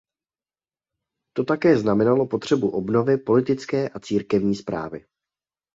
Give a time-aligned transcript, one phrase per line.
[1.35, 5.05] To také znamenalo potřebu obnovy politické a církevní správy.